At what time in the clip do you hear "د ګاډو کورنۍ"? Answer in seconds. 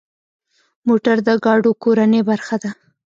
1.27-2.21